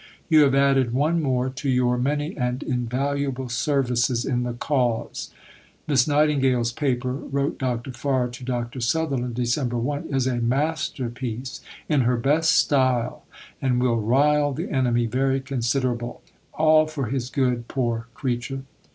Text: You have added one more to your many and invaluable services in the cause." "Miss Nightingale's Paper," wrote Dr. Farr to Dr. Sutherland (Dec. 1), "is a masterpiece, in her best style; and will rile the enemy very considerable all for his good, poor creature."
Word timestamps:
You 0.29 0.39
have 0.41 0.55
added 0.55 0.93
one 0.95 1.21
more 1.21 1.47
to 1.51 1.69
your 1.69 1.95
many 1.95 2.35
and 2.35 2.63
invaluable 2.63 3.49
services 3.49 4.25
in 4.25 4.41
the 4.41 4.53
cause." 4.53 5.29
"Miss 5.87 6.07
Nightingale's 6.07 6.71
Paper," 6.71 7.13
wrote 7.13 7.59
Dr. 7.59 7.91
Farr 7.93 8.27
to 8.29 8.43
Dr. 8.43 8.81
Sutherland 8.81 9.35
(Dec. 9.35 9.71
1), 9.71 10.07
"is 10.09 10.25
a 10.25 10.37
masterpiece, 10.37 11.61
in 11.87 12.01
her 12.01 12.17
best 12.17 12.53
style; 12.53 13.25
and 13.61 13.79
will 13.79 14.01
rile 14.01 14.53
the 14.53 14.71
enemy 14.71 15.05
very 15.05 15.39
considerable 15.39 16.23
all 16.51 16.87
for 16.87 17.05
his 17.05 17.29
good, 17.29 17.67
poor 17.67 18.07
creature." 18.15 18.63